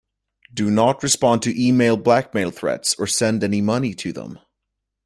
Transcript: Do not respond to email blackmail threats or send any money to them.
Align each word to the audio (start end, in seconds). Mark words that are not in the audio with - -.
Do 0.51 0.71
not 0.71 1.03
respond 1.03 1.43
to 1.43 1.63
email 1.63 1.95
blackmail 1.95 2.49
threats 2.49 2.95
or 2.97 3.05
send 3.05 3.43
any 3.43 3.61
money 3.61 3.93
to 3.93 4.11
them. 4.11 4.39